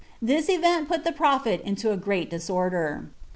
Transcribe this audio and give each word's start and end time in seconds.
This 0.19 0.49
event 0.49 0.87
put 0.87 1.03
the 1.03 1.11
prophet 1.11 1.61
into 1.63 1.91
a 1.91 1.95
great 1.95 2.31
disorder. 2.31 3.11